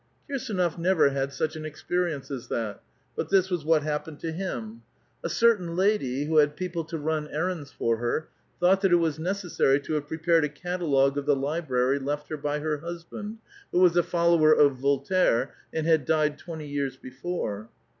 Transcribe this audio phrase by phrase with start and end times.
[0.27, 2.81] Kirsdnof never had such an experience as that;
[3.15, 4.81] but this was what happened to him:
[5.23, 8.27] A certain hid}*, who had people to run errands for her,
[8.59, 12.37] thought that it was necessary to have prepared a catalogue of the library left her
[12.37, 13.37] by her husband,
[13.71, 17.69] who was a follower of Voltaire, and had died twenty years before.